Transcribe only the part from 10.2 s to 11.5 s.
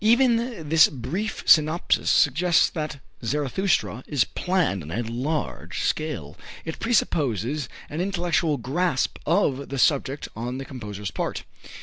on the composer's part.